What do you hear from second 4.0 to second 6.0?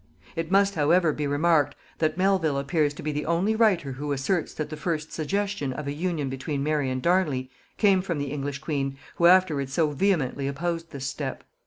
asserts that the first suggestion of an